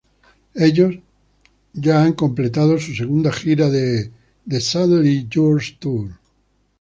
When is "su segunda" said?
2.79-3.31